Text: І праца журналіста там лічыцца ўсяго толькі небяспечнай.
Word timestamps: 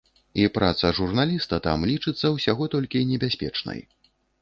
І 0.43 0.45
праца 0.55 0.91
журналіста 1.01 1.61
там 1.67 1.87
лічыцца 1.91 2.35
ўсяго 2.39 2.71
толькі 2.79 3.07
небяспечнай. 3.15 3.89